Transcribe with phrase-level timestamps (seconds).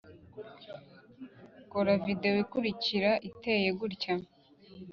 [1.71, 4.13] kora videwo ikurikira iteye gutya